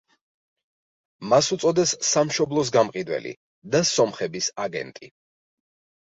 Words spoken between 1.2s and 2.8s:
მას უწოდეს „სამშობლოს